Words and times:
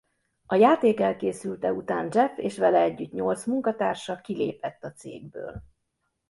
A 0.45 0.55
játék 0.55 0.99
elkészülte 0.99 1.71
után 1.73 2.05
Jaffe 2.11 2.41
és 2.41 2.57
vele 2.57 2.81
együtt 2.81 3.11
nyolc 3.11 3.45
munkatársa 3.45 4.15
kilépett 4.21 4.83
a 4.83 4.91
cégből. 4.91 5.63